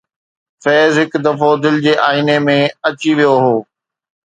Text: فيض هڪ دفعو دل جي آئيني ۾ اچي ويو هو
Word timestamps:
فيض 0.63 0.93
هڪ 1.01 1.11
دفعو 1.27 1.49
دل 1.65 1.77
جي 1.85 1.93
آئيني 2.07 2.39
۾ 2.49 2.57
اچي 2.87 3.11
ويو 3.17 3.35
هو 3.45 3.57